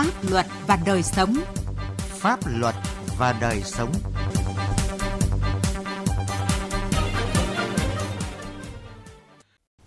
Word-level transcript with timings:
pháp 0.00 0.30
luật 0.30 0.46
và 0.66 0.78
đời 0.86 1.02
sống. 1.02 1.36
Pháp 1.98 2.40
luật 2.58 2.74
và 3.18 3.38
đời 3.40 3.62
sống. 3.64 3.92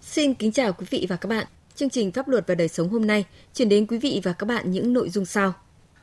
Xin 0.02 0.34
kính 0.34 0.52
chào 0.52 0.74
quý 0.74 0.86
vị 0.90 1.06
và 1.10 1.16
các 1.16 1.30
bạn. 1.30 1.48
Chương 1.76 1.90
trình 1.90 2.12
Pháp 2.12 2.28
luật 2.28 2.48
và 2.48 2.56
đời 2.56 2.68
sống 2.68 2.90
hôm 2.90 3.08
nay 3.08 3.26
chuyển 3.54 3.70
đến 3.70 3.88
quý 3.88 3.98
vị 3.98 4.22
và 4.24 4.34
các 4.34 4.46
bạn 4.46 4.72
những 4.72 4.94
nội 4.94 5.10
dung 5.10 5.26
sau. 5.26 5.54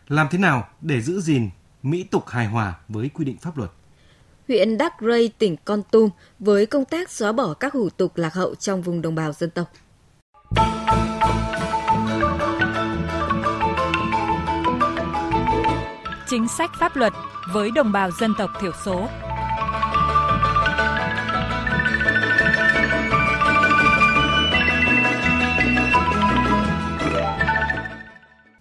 Làm 0.08 0.26
thế 0.30 0.38
nào 0.38 0.68
để 0.80 1.00
giữ 1.00 1.20
gìn 1.20 1.50
mỹ 1.82 2.04
tục 2.10 2.28
hài 2.28 2.46
hòa 2.46 2.74
với 2.88 3.10
quy 3.14 3.24
định 3.24 3.36
pháp 3.38 3.58
luật? 3.58 3.70
Huyện 4.48 4.78
Đắc 4.78 4.92
Rây, 5.00 5.30
tỉnh 5.38 5.56
Con 5.64 5.82
Tum 5.90 6.10
với 6.38 6.66
công 6.66 6.84
tác 6.84 7.10
xóa 7.10 7.32
bỏ 7.32 7.54
các 7.54 7.72
hủ 7.72 7.90
tục 7.90 8.16
lạc 8.16 8.34
hậu 8.34 8.54
trong 8.54 8.82
vùng 8.82 9.02
đồng 9.02 9.14
bào 9.14 9.32
dân 9.32 9.50
tộc. 9.50 9.72
Chính 16.30 16.48
sách 16.48 16.70
pháp 16.74 16.96
luật 16.96 17.12
với 17.52 17.70
đồng 17.70 17.92
bào 17.92 18.10
dân 18.10 18.34
tộc 18.38 18.50
thiểu 18.60 18.72
số. 18.84 19.08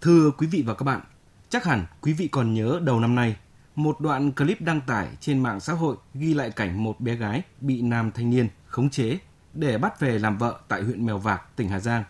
Thưa 0.01 0.31
quý 0.37 0.47
vị 0.47 0.63
và 0.67 0.73
các 0.73 0.83
bạn, 0.83 1.01
chắc 1.49 1.65
hẳn 1.65 1.85
quý 2.01 2.13
vị 2.13 2.27
còn 2.27 2.53
nhớ 2.53 2.79
đầu 2.83 2.99
năm 2.99 3.15
nay, 3.15 3.35
một 3.75 4.01
đoạn 4.01 4.31
clip 4.31 4.61
đăng 4.61 4.81
tải 4.81 5.07
trên 5.19 5.43
mạng 5.43 5.59
xã 5.59 5.73
hội 5.73 5.95
ghi 6.13 6.33
lại 6.33 6.51
cảnh 6.51 6.83
một 6.83 6.99
bé 6.99 7.15
gái 7.15 7.41
bị 7.61 7.81
nam 7.81 8.11
thanh 8.11 8.29
niên 8.29 8.47
khống 8.67 8.89
chế 8.89 9.17
để 9.53 9.77
bắt 9.77 9.99
về 9.99 10.19
làm 10.19 10.37
vợ 10.37 10.59
tại 10.67 10.83
huyện 10.83 11.05
Mèo 11.05 11.17
Vạc, 11.17 11.55
tỉnh 11.55 11.69
Hà 11.69 11.79
Giang. 11.79 12.03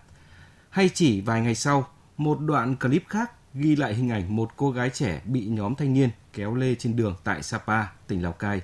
Hay 0.70 0.90
chỉ 0.90 1.22
vài 1.22 1.42
ngày 1.42 1.56
sau, 1.56 1.88
một 2.18 2.40
đoạn 2.40 2.76
clip 2.76 3.04
khác 3.08 3.32
ghi 3.54 3.76
lại 3.76 3.96
hình 3.96 4.10
ảnh 4.10 4.36
một 4.36 4.50
cô 4.58 4.72
gái 4.72 4.90
trẻ 4.90 5.22
bị 5.26 5.46
nhóm 5.46 5.76
thanh 5.76 5.94
niên 5.94 6.10
kéo 6.34 6.56
lê 6.56 6.76
trên 6.76 6.96
đường 6.96 7.16
tại 7.24 7.44
Sapa, 7.44 7.86
tỉnh 8.08 8.24
Lào 8.24 8.32
Cai, 8.32 8.62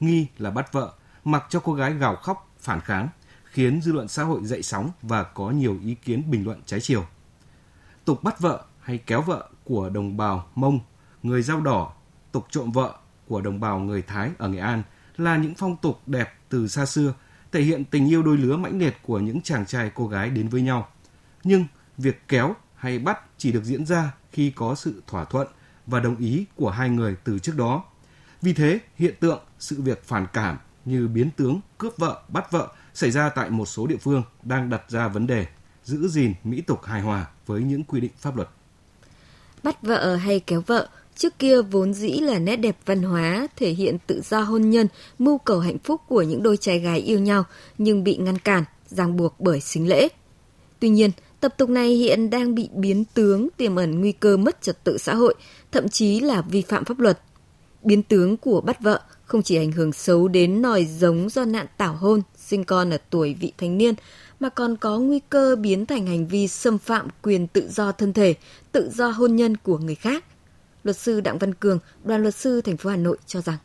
nghi 0.00 0.26
là 0.38 0.50
bắt 0.50 0.72
vợ, 0.72 0.92
mặc 1.24 1.44
cho 1.48 1.60
cô 1.60 1.74
gái 1.74 1.94
gào 1.94 2.16
khóc, 2.16 2.54
phản 2.58 2.80
kháng, 2.80 3.08
khiến 3.44 3.80
dư 3.82 3.92
luận 3.92 4.08
xã 4.08 4.22
hội 4.22 4.40
dậy 4.44 4.62
sóng 4.62 4.90
và 5.02 5.22
có 5.22 5.50
nhiều 5.50 5.78
ý 5.82 5.94
kiến 5.94 6.30
bình 6.30 6.44
luận 6.44 6.60
trái 6.66 6.80
chiều. 6.80 7.06
Tục 8.04 8.22
bắt 8.22 8.40
vợ 8.40 8.64
hay 8.80 8.98
kéo 8.98 9.22
vợ 9.22 9.48
của 9.64 9.88
đồng 9.88 10.16
bào 10.16 10.46
Mông, 10.54 10.80
người 11.22 11.42
dao 11.42 11.60
đỏ, 11.60 11.92
tục 12.32 12.46
trộm 12.50 12.72
vợ 12.72 12.94
của 13.28 13.40
đồng 13.40 13.60
bào 13.60 13.78
người 13.78 14.02
Thái 14.02 14.30
ở 14.38 14.48
Nghệ 14.48 14.58
An 14.58 14.82
là 15.16 15.36
những 15.36 15.54
phong 15.54 15.76
tục 15.76 16.00
đẹp 16.06 16.34
từ 16.48 16.68
xa 16.68 16.86
xưa, 16.86 17.14
thể 17.52 17.62
hiện 17.62 17.84
tình 17.84 18.08
yêu 18.10 18.22
đôi 18.22 18.38
lứa 18.38 18.56
mãnh 18.56 18.78
liệt 18.78 18.96
của 19.02 19.18
những 19.18 19.40
chàng 19.40 19.66
trai 19.66 19.90
cô 19.94 20.08
gái 20.08 20.30
đến 20.30 20.48
với 20.48 20.62
nhau. 20.62 20.88
Nhưng 21.44 21.66
việc 21.98 22.28
kéo 22.28 22.54
hay 22.84 22.98
bắt 22.98 23.18
chỉ 23.38 23.52
được 23.52 23.64
diễn 23.64 23.86
ra 23.86 24.14
khi 24.32 24.50
có 24.50 24.74
sự 24.74 25.02
thỏa 25.06 25.24
thuận 25.24 25.46
và 25.86 26.00
đồng 26.00 26.16
ý 26.16 26.44
của 26.56 26.70
hai 26.70 26.90
người 26.90 27.16
từ 27.24 27.38
trước 27.38 27.56
đó. 27.56 27.84
Vì 28.42 28.52
thế, 28.52 28.78
hiện 28.96 29.14
tượng 29.20 29.40
sự 29.58 29.82
việc 29.82 30.04
phản 30.04 30.26
cảm 30.32 30.58
như 30.84 31.08
biến 31.08 31.30
tướng 31.36 31.60
cướp 31.78 31.96
vợ, 31.98 32.22
bắt 32.28 32.52
vợ 32.52 32.68
xảy 32.94 33.10
ra 33.10 33.28
tại 33.28 33.50
một 33.50 33.66
số 33.66 33.86
địa 33.86 33.96
phương 33.96 34.22
đang 34.42 34.70
đặt 34.70 34.82
ra 34.88 35.08
vấn 35.08 35.26
đề 35.26 35.46
giữ 35.84 36.08
gìn 36.08 36.34
mỹ 36.44 36.60
tục 36.60 36.84
hài 36.84 37.00
hòa 37.00 37.26
với 37.46 37.62
những 37.62 37.84
quy 37.84 38.00
định 38.00 38.10
pháp 38.18 38.36
luật. 38.36 38.48
Bắt 39.62 39.82
vợ 39.82 40.16
hay 40.16 40.40
kéo 40.40 40.62
vợ 40.66 40.88
trước 41.16 41.38
kia 41.38 41.62
vốn 41.62 41.94
dĩ 41.94 42.10
là 42.10 42.38
nét 42.38 42.56
đẹp 42.56 42.76
văn 42.86 43.02
hóa 43.02 43.46
thể 43.56 43.70
hiện 43.70 43.96
tự 44.06 44.22
do 44.24 44.40
hôn 44.40 44.70
nhân, 44.70 44.88
mưu 45.18 45.38
cầu 45.38 45.60
hạnh 45.60 45.78
phúc 45.78 46.00
của 46.08 46.22
những 46.22 46.42
đôi 46.42 46.56
trai 46.56 46.78
gái 46.78 46.98
yêu 46.98 47.18
nhau 47.18 47.44
nhưng 47.78 48.04
bị 48.04 48.16
ngăn 48.16 48.38
cản, 48.38 48.64
ràng 48.86 49.16
buộc 49.16 49.40
bởi 49.40 49.60
xính 49.60 49.88
lễ. 49.88 50.08
Tuy 50.80 50.88
nhiên, 50.88 51.10
tập 51.44 51.54
tục 51.56 51.70
này 51.70 51.88
hiện 51.88 52.30
đang 52.30 52.54
bị 52.54 52.68
biến 52.72 53.04
tướng 53.14 53.48
tiềm 53.56 53.76
ẩn 53.76 54.00
nguy 54.00 54.12
cơ 54.12 54.36
mất 54.36 54.62
trật 54.62 54.84
tự 54.84 54.98
xã 54.98 55.14
hội, 55.14 55.34
thậm 55.72 55.88
chí 55.88 56.20
là 56.20 56.42
vi 56.42 56.62
phạm 56.62 56.84
pháp 56.84 56.98
luật. 56.98 57.18
Biến 57.82 58.02
tướng 58.02 58.36
của 58.36 58.60
bắt 58.60 58.80
vợ 58.80 59.00
không 59.24 59.42
chỉ 59.42 59.56
ảnh 59.56 59.72
hưởng 59.72 59.92
xấu 59.92 60.28
đến 60.28 60.62
nòi 60.62 60.84
giống 60.84 61.28
do 61.28 61.44
nạn 61.44 61.66
tảo 61.76 61.94
hôn, 61.94 62.22
sinh 62.36 62.64
con 62.64 62.90
ở 62.90 62.98
tuổi 63.10 63.34
vị 63.34 63.52
thành 63.58 63.78
niên, 63.78 63.94
mà 64.40 64.48
còn 64.48 64.76
có 64.76 64.98
nguy 64.98 65.20
cơ 65.28 65.56
biến 65.56 65.86
thành 65.86 66.06
hành 66.06 66.26
vi 66.26 66.48
xâm 66.48 66.78
phạm 66.78 67.08
quyền 67.22 67.46
tự 67.46 67.68
do 67.68 67.92
thân 67.92 68.12
thể, 68.12 68.34
tự 68.72 68.90
do 68.90 69.08
hôn 69.08 69.36
nhân 69.36 69.56
của 69.56 69.78
người 69.78 69.94
khác. 69.94 70.24
Luật 70.84 70.96
sư 70.96 71.20
Đặng 71.20 71.38
Văn 71.38 71.54
Cường, 71.54 71.78
đoàn 72.04 72.22
luật 72.22 72.34
sư 72.34 72.60
thành 72.60 72.76
phố 72.76 72.90
Hà 72.90 72.96
Nội 72.96 73.16
cho 73.26 73.40
rằng 73.40 73.58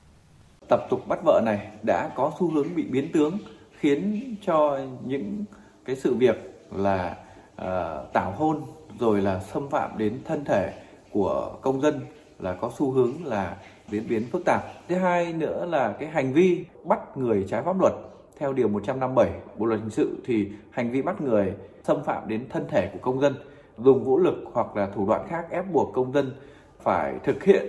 tập 0.70 0.80
tục 0.90 1.08
bắt 1.08 1.20
vợ 1.26 1.42
này 1.46 1.68
đã 1.86 2.12
có 2.16 2.32
xu 2.40 2.52
hướng 2.52 2.76
bị 2.76 2.84
biến 2.84 3.12
tướng 3.14 3.38
khiến 3.80 4.36
cho 4.46 4.80
những 5.06 5.46
cái 5.86 5.96
sự 5.96 6.14
việc 6.14 6.36
là 6.72 7.16
Ờ, 7.60 8.04
uh, 8.06 8.14
tảo 8.14 8.32
hôn 8.32 8.62
rồi 9.00 9.22
là 9.22 9.40
xâm 9.40 9.70
phạm 9.70 9.98
đến 9.98 10.20
thân 10.26 10.46
thể 10.46 10.74
của 11.12 11.58
công 11.62 11.82
dân 11.82 12.00
là 12.40 12.54
có 12.54 12.72
xu 12.78 12.92
hướng 12.92 13.26
là 13.26 13.58
diễn 13.88 14.04
biến 14.10 14.24
phức 14.32 14.46
tạp. 14.46 14.64
Thứ 14.88 14.96
hai 14.96 15.34
nữa 15.34 15.66
là 15.66 15.96
cái 16.00 16.10
hành 16.10 16.34
vi 16.34 16.66
bắt 16.84 17.18
người 17.18 17.46
trái 17.50 17.64
pháp 17.64 17.76
luật 17.82 17.94
theo 18.38 18.54
điều 18.54 18.68
157 18.68 19.30
Bộ 19.58 19.66
luật 19.66 19.80
hình 19.80 19.90
sự 19.90 20.18
thì 20.26 20.50
hành 20.72 20.92
vi 20.92 21.02
bắt 21.02 21.22
người 21.22 21.54
xâm 21.84 22.04
phạm 22.04 22.28
đến 22.28 22.50
thân 22.50 22.66
thể 22.70 22.90
của 22.94 23.00
công 23.02 23.20
dân, 23.20 23.36
dùng 23.78 24.04
vũ 24.04 24.18
lực 24.18 24.36
hoặc 24.54 24.76
là 24.76 24.86
thủ 24.96 25.08
đoạn 25.08 25.28
khác 25.30 25.46
ép 25.50 25.72
buộc 25.72 25.94
công 25.94 26.14
dân 26.14 26.32
phải 26.80 27.14
thực 27.24 27.44
hiện 27.44 27.66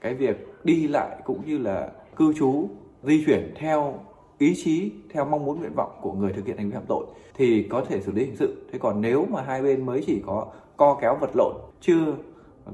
cái 0.00 0.14
việc 0.14 0.64
đi 0.64 0.88
lại 0.88 1.16
cũng 1.24 1.42
như 1.46 1.58
là 1.58 1.90
cư 2.16 2.32
trú, 2.38 2.68
di 3.02 3.24
chuyển 3.26 3.54
theo 3.56 3.94
ý 4.38 4.54
chí, 4.64 4.90
theo 5.12 5.24
mong 5.24 5.44
muốn 5.44 5.58
nguyện 5.58 5.74
vọng 5.76 5.98
của 6.00 6.12
người 6.12 6.32
thực 6.32 6.46
hiện 6.46 6.56
hành 6.56 6.68
vi 6.68 6.74
phạm 6.74 6.86
tội 6.88 7.06
thì 7.34 7.62
có 7.70 7.84
thể 7.88 8.00
xử 8.00 8.12
lý 8.12 8.24
hình 8.24 8.36
sự. 8.36 8.66
Thế 8.72 8.78
còn 8.78 9.00
nếu 9.00 9.26
mà 9.30 9.42
hai 9.42 9.62
bên 9.62 9.86
mới 9.86 10.04
chỉ 10.06 10.22
có 10.26 10.46
co 10.76 10.98
kéo 11.00 11.16
vật 11.20 11.30
lộn 11.34 11.54
chưa 11.80 12.14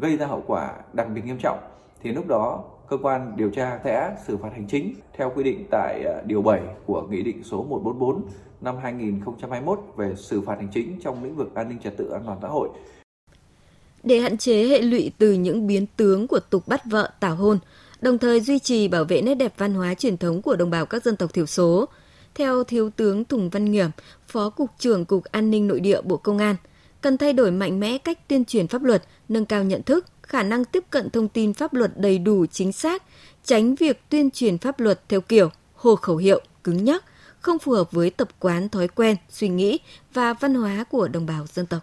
gây 0.01 0.17
ra 0.17 0.27
hậu 0.27 0.43
quả 0.47 0.75
đặc 0.93 1.07
biệt 1.15 1.25
nghiêm 1.25 1.39
trọng 1.43 1.59
thì 2.03 2.13
lúc 2.13 2.29
đó 2.29 2.65
cơ 2.89 2.97
quan 3.03 3.33
điều 3.37 3.51
tra 3.51 3.81
sẽ 3.85 4.17
xử 4.27 4.37
phạt 4.37 4.49
hành 4.53 4.67
chính 4.69 4.95
theo 5.17 5.33
quy 5.37 5.43
định 5.43 5.67
tại 5.71 6.03
ờ, 6.05 6.23
điều 6.27 6.43
7 6.43 6.61
của 6.87 7.03
Nghị 7.11 7.23
định 7.23 7.45
số 7.45 7.57
144 7.57 8.23
năm 8.61 8.77
2021 8.83 9.81
về 9.97 10.15
xử 10.17 10.41
phạt 10.41 10.55
hành 10.55 10.69
chính 10.75 11.01
trong 11.05 11.25
lĩnh 11.25 11.37
vực 11.37 11.55
an 11.55 11.69
ninh 11.69 11.79
trật 11.85 11.97
tự 11.97 12.11
an 12.11 12.23
toàn 12.27 12.39
xã 12.43 12.49
hội. 12.49 12.69
Để 14.03 14.21
hạn 14.21 14.37
chế 14.37 14.69
hệ 14.69 14.83
lụy 14.83 15.13
từ 15.19 15.33
những 15.33 15.67
biến 15.67 15.87
tướng 15.97 16.29
của 16.29 16.41
tục 16.51 16.63
bắt 16.67 16.81
vợ 16.85 17.11
tảo 17.21 17.35
hôn, 17.35 17.59
đồng 18.03 18.19
thời 18.19 18.41
duy 18.41 18.59
trì 18.59 18.89
bảo 18.89 19.05
vệ 19.05 19.23
nét 19.23 19.35
đẹp 19.35 19.55
văn 19.57 19.75
hóa 19.75 19.95
truyền 19.95 20.17
thống 20.17 20.43
của 20.43 20.57
đồng 20.57 20.71
bào 20.71 20.87
các 20.87 21.05
dân 21.05 21.17
tộc 21.17 21.33
thiểu 21.33 21.47
số, 21.47 21.89
theo 22.35 22.65
Thiếu 22.65 22.91
tướng 22.91 23.25
Tùng 23.25 23.51
Văn 23.51 23.65
Nghiệm, 23.65 23.91
Phó 24.29 24.51
Cục 24.51 24.71
trưởng 24.79 25.05
Cục 25.05 25.25
An 25.25 25.51
ninh 25.51 25.69
Nội 25.69 25.81
địa 25.81 26.01
Bộ 26.03 26.17
Công 26.17 26.39
an, 26.39 26.57
cần 27.01 27.19
thay 27.19 27.33
đổi 27.33 27.51
mạnh 27.51 27.81
mẽ 27.81 27.99
cách 27.99 28.29
tuyên 28.29 28.45
truyền 28.45 28.69
pháp 28.69 28.83
luật, 28.83 29.03
nâng 29.29 29.45
cao 29.45 29.65
nhận 29.65 29.83
thức, 29.83 30.07
khả 30.23 30.43
năng 30.43 30.65
tiếp 30.65 30.85
cận 30.91 31.11
thông 31.11 31.29
tin 31.29 31.53
pháp 31.53 31.75
luật 31.75 31.91
đầy 31.97 32.19
đủ 32.19 32.47
chính 32.47 32.73
xác, 32.73 33.03
tránh 33.45 33.75
việc 33.75 34.01
tuyên 34.09 34.31
truyền 34.31 34.59
pháp 34.59 34.81
luật 34.81 35.09
theo 35.09 35.21
kiểu 35.21 35.51
hồ 35.75 35.97
khẩu 35.97 36.17
hiệu, 36.17 36.41
cứng 36.65 36.85
nhắc, 36.85 37.05
không 37.41 37.59
phù 37.59 37.73
hợp 37.73 37.93
với 37.93 38.11
tập 38.11 38.29
quán, 38.39 38.69
thói 38.69 38.89
quen, 38.89 39.17
suy 39.29 39.49
nghĩ 39.49 39.79
và 40.15 40.33
văn 40.33 40.55
hóa 40.55 40.85
của 40.91 41.09
đồng 41.09 41.27
bào 41.27 41.47
dân 41.47 41.67
tộc. 41.67 41.81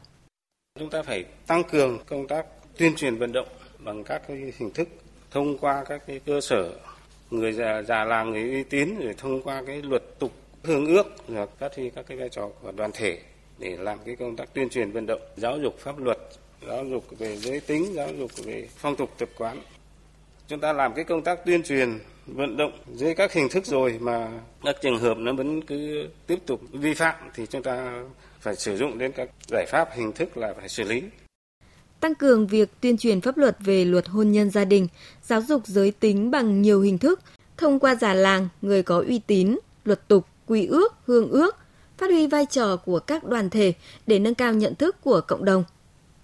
Chúng 0.79 0.89
ta 0.89 1.03
phải 1.03 1.25
tăng 1.47 1.63
cường 1.63 1.99
công 2.09 2.27
tác 2.27 2.45
tuyên 2.77 2.95
truyền 2.95 3.15
vận 3.15 3.31
động 3.31 3.47
bằng 3.79 4.03
các 4.03 4.21
hình 4.27 4.71
thức 4.73 4.87
thông 5.31 5.57
qua 5.57 5.83
các 5.89 6.01
cái 6.07 6.19
cơ 6.25 6.41
sở 6.41 6.71
người 7.31 7.53
già, 7.53 7.81
già 7.81 8.03
làng 8.03 8.31
người 8.31 8.43
uy 8.43 8.63
tín 8.63 8.99
rồi 8.99 9.15
thông 9.17 9.41
qua 9.41 9.63
cái 9.67 9.81
luật 9.81 10.03
tục 10.19 10.31
hương 10.63 10.87
ước 10.87 11.03
và 11.27 11.45
phát 11.45 11.75
huy 11.75 11.89
các 11.89 12.05
cái 12.07 12.17
vai 12.17 12.29
trò 12.29 12.49
của 12.61 12.71
đoàn 12.71 12.91
thể 12.93 13.19
để 13.59 13.77
làm 13.79 13.99
cái 14.05 14.15
công 14.15 14.35
tác 14.35 14.53
tuyên 14.53 14.69
truyền 14.69 14.91
vận 14.91 15.05
động 15.05 15.21
giáo 15.37 15.57
dục 15.57 15.79
pháp 15.79 15.99
luật 15.99 16.17
giáo 16.67 16.85
dục 16.85 17.05
về 17.17 17.37
giới 17.37 17.59
tính 17.59 17.93
giáo 17.93 18.09
dục 18.17 18.31
về 18.43 18.67
phong 18.77 18.95
tục 18.95 19.09
tập 19.17 19.29
quán. 19.37 19.61
Chúng 20.47 20.59
ta 20.59 20.73
làm 20.73 20.93
cái 20.93 21.05
công 21.05 21.21
tác 21.21 21.45
tuyên 21.45 21.63
truyền 21.63 21.99
vận 22.25 22.57
động 22.57 22.71
dưới 22.93 23.15
các 23.15 23.33
hình 23.33 23.49
thức 23.49 23.65
rồi 23.65 23.97
mà 23.99 24.31
các 24.63 24.75
trường 24.81 24.99
hợp 24.99 25.17
nó 25.17 25.33
vẫn 25.33 25.61
cứ 25.61 26.07
tiếp 26.27 26.39
tục 26.45 26.61
vi 26.71 26.93
phạm 26.93 27.15
thì 27.35 27.45
chúng 27.45 27.63
ta 27.63 28.03
phải 28.39 28.55
sử 28.55 28.77
dụng 28.77 28.97
đến 28.97 29.11
các 29.11 29.29
giải 29.47 29.65
pháp 29.67 29.89
hình 29.93 30.11
thức 30.11 30.37
là 30.37 30.53
phải 30.53 30.69
xử 30.69 30.83
lý 30.83 31.03
tăng 31.99 32.15
cường 32.15 32.47
việc 32.47 32.81
tuyên 32.81 32.97
truyền 32.97 33.21
pháp 33.21 33.37
luật 33.37 33.57
về 33.59 33.85
luật 33.85 34.07
hôn 34.07 34.31
nhân 34.31 34.49
gia 34.49 34.65
đình, 34.65 34.87
giáo 35.23 35.41
dục 35.41 35.61
giới 35.65 35.91
tính 35.91 36.31
bằng 36.31 36.61
nhiều 36.61 36.81
hình 36.81 36.97
thức, 36.97 37.19
thông 37.57 37.79
qua 37.79 37.95
già 37.95 38.13
làng, 38.13 38.47
người 38.61 38.83
có 38.83 39.03
uy 39.07 39.19
tín, 39.19 39.57
luật 39.85 40.07
tục, 40.07 40.25
quy 40.45 40.65
ước, 40.65 40.93
hương 41.05 41.29
ước, 41.29 41.55
phát 41.97 42.11
huy 42.11 42.27
vai 42.27 42.45
trò 42.45 42.75
của 42.75 42.99
các 42.99 43.23
đoàn 43.23 43.49
thể 43.49 43.73
để 44.07 44.19
nâng 44.19 44.35
cao 44.35 44.53
nhận 44.53 44.75
thức 44.75 44.95
của 45.01 45.21
cộng 45.27 45.45
đồng. 45.45 45.63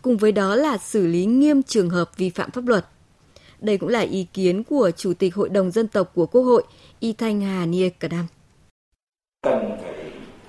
Cùng 0.02 0.18
với 0.18 0.32
đó 0.32 0.56
là 0.56 0.78
xử 0.78 1.08
lý 1.08 1.26
nghiêm 1.26 1.64
trường 1.64 1.90
hợp 1.90 2.18
vi 2.18 2.30
phạm 2.30 2.52
pháp 2.52 2.68
luật. 2.68 2.86
Đây 3.60 3.78
cũng 3.78 3.90
là 3.90 4.00
ý 4.00 4.28
kiến 4.34 4.64
của 4.64 4.92
Chủ 4.98 5.14
tịch 5.14 5.36
Hội 5.36 5.50
đồng 5.50 5.72
Dân 5.72 5.88
tộc 5.88 6.12
của 6.16 6.26
Quốc 6.26 6.42
hội 6.42 6.64
Y 7.00 7.14
Thanh 7.14 7.42
Hà 7.42 7.66
Nia 7.66 7.90
Cả 7.90 8.08
Đăng. 8.08 8.26
Cần 9.42 9.78
phải 9.82 9.94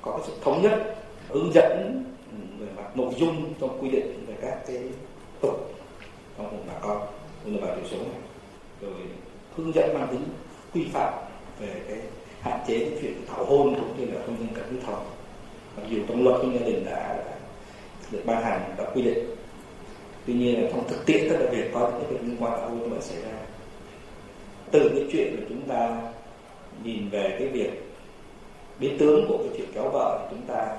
có 0.02 0.20
sự 0.26 0.32
thống 0.44 0.62
nhất, 0.62 0.96
hướng 1.29 1.52
dẫn 1.55 2.05
ừ, 2.31 2.37
về 2.58 2.67
mặt 2.76 2.96
nội 2.96 3.14
dung 3.19 3.55
trong 3.61 3.82
quy 3.82 3.90
định 3.90 4.26
về 4.26 4.37
các 4.43 4.62
cái 4.67 4.82
tục 5.41 5.75
trong 6.38 6.50
vùng 6.50 6.67
bà 6.67 6.75
con, 6.81 7.06
vùng 7.44 7.55
đồng 7.55 7.67
bào 7.67 7.77
thiểu 7.77 7.85
số 7.91 7.97
này. 7.97 8.21
Rồi 8.81 8.93
hướng 9.56 9.75
dẫn 9.75 9.94
mang 9.94 10.09
tính 10.11 10.23
quy 10.75 10.91
phạm 10.93 11.15
về 11.61 11.83
cái 11.88 11.99
hạn 12.41 12.61
chế 12.69 12.91
chuyện 13.00 13.15
thảo 13.27 13.44
hôn 13.44 13.75
cũng 13.75 13.94
như 13.99 14.12
là 14.12 14.21
hôn 14.27 14.37
nhân 14.38 14.49
cận 14.55 14.65
huyết 14.71 14.83
thống 14.87 15.05
mặc 15.77 15.83
dù 15.88 15.99
trong 16.09 16.25
luật 16.25 16.37
hôn 16.37 16.59
gia 16.59 16.67
đình 16.67 16.85
đã 16.85 17.25
được 18.11 18.23
ban 18.27 18.44
hành 18.44 18.75
đã 18.79 18.85
quy 18.94 19.03
định. 19.03 19.19
Tuy 20.27 20.35
nhiên 20.35 20.62
là 20.62 20.71
trong 20.71 20.88
thực 20.88 21.06
tiễn 21.06 21.29
rất 21.29 21.37
là 21.41 21.50
việc 21.50 21.71
có 21.75 21.91
những 21.91 22.11
việc 22.11 22.19
liên 22.23 22.37
quan 22.41 22.53
tảo 22.53 22.69
hôn 22.69 22.91
như 22.91 23.00
xảy 23.00 23.23
ra. 23.23 23.39
Từ 24.71 24.89
cái 24.89 25.06
chuyện 25.12 25.35
là 25.35 25.47
chúng 25.49 25.62
ta 25.69 26.03
nhìn 26.85 27.09
về 27.09 27.37
cái 27.39 27.49
việc 27.49 27.71
biến 28.81 28.99
tướng 28.99 29.27
của 29.29 29.39
cái 29.39 29.49
chuyện 29.56 29.69
kéo 29.75 29.91
vợ 29.93 30.29
chúng 30.31 30.43
ta 30.43 30.77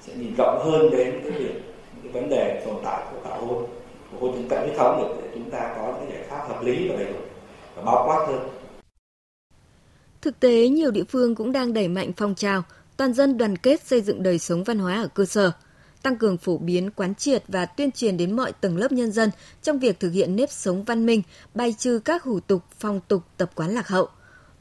sẽ 0.00 0.12
nhìn 0.16 0.34
rộng 0.36 0.60
hơn 0.64 0.90
đến 0.90 1.20
cái 1.22 1.30
việc 1.30 1.71
cái 2.02 2.12
vấn 2.12 2.28
đề 2.30 2.62
tồn 2.66 2.76
tại 2.84 3.04
của 3.10 3.28
tảo 3.28 3.46
hôn 3.46 3.66
của 4.10 4.18
hôn 4.26 4.34
nhân 4.34 4.48
cận 4.48 4.60
huyết 4.60 4.76
thống 4.76 5.18
để 5.22 5.30
chúng 5.34 5.50
ta 5.50 5.74
có 5.76 5.94
những 6.00 6.10
giải 6.10 6.24
pháp 6.30 6.48
hợp 6.48 6.62
lý 6.62 6.88
và 6.88 6.96
đầy 6.96 7.12
đủ 7.12 7.18
và 7.76 7.82
bao 7.82 8.04
quát 8.06 8.26
hơn. 8.28 8.48
Thực 10.20 10.40
tế, 10.40 10.68
nhiều 10.68 10.90
địa 10.90 11.04
phương 11.04 11.34
cũng 11.34 11.52
đang 11.52 11.72
đẩy 11.72 11.88
mạnh 11.88 12.10
phong 12.16 12.34
trào 12.34 12.62
toàn 12.96 13.12
dân 13.12 13.38
đoàn 13.38 13.56
kết 13.56 13.86
xây 13.86 14.00
dựng 14.00 14.22
đời 14.22 14.38
sống 14.38 14.64
văn 14.64 14.78
hóa 14.78 15.02
ở 15.02 15.08
cơ 15.14 15.24
sở, 15.24 15.52
tăng 16.02 16.16
cường 16.16 16.36
phổ 16.36 16.58
biến 16.58 16.90
quán 16.90 17.14
triệt 17.14 17.44
và 17.48 17.66
tuyên 17.66 17.90
truyền 17.90 18.16
đến 18.16 18.36
mọi 18.36 18.52
tầng 18.52 18.76
lớp 18.76 18.92
nhân 18.92 19.12
dân 19.12 19.30
trong 19.62 19.78
việc 19.78 20.00
thực 20.00 20.10
hiện 20.10 20.36
nếp 20.36 20.50
sống 20.50 20.84
văn 20.84 21.06
minh, 21.06 21.22
bài 21.54 21.74
trừ 21.78 22.00
các 22.04 22.22
hủ 22.22 22.40
tục, 22.40 22.62
phong 22.78 23.00
tục, 23.08 23.22
tập 23.36 23.50
quán 23.54 23.70
lạc 23.70 23.88
hậu 23.88 24.08